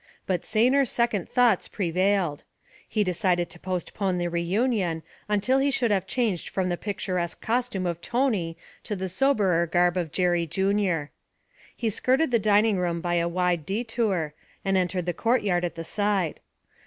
But 0.25 0.45
saner 0.45 0.83
second 0.83 1.29
thoughts 1.29 1.67
prevailed; 1.67 2.43
he 2.89 3.03
decided 3.03 3.51
to 3.51 3.59
postpone 3.59 4.17
the 4.17 4.29
reunion 4.29 5.03
until 5.29 5.59
he 5.59 5.69
should 5.69 5.91
have 5.91 6.07
changed 6.07 6.49
from 6.49 6.69
the 6.69 6.75
picturesque 6.75 7.39
costume 7.39 7.85
of 7.85 8.01
Tony 8.01 8.57
to 8.81 8.95
the 8.95 9.07
soberer 9.07 9.67
garb 9.67 9.97
of 9.97 10.11
Jerry 10.11 10.47
Junior. 10.47 11.11
He 11.75 11.91
skirted 11.91 12.31
the 12.31 12.39
dining 12.39 12.79
room 12.79 12.99
by 12.99 13.13
a 13.17 13.29
wide 13.29 13.63
detour, 13.63 14.33
and 14.65 14.75
entered 14.75 15.05
the 15.05 15.13
courtyard 15.13 15.63
at 15.63 15.75
the 15.75 15.83
side. 15.83 16.39